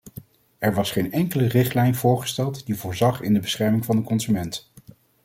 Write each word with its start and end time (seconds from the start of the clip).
Er 0.59 0.73
was 0.73 0.91
geen 0.91 1.11
enkele 1.11 1.47
richtlijn 1.47 1.95
voorgesteld 1.95 2.65
die 2.65 2.75
voorzag 2.75 3.21
in 3.21 3.33
de 3.33 3.39
bescherming 3.39 3.85
van 3.85 3.95
de 3.95 4.01
consument. 4.01 4.71